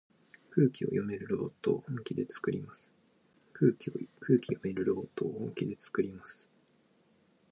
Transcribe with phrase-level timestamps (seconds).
[0.49, 2.91] 空気読めるロボットを本気でつくります。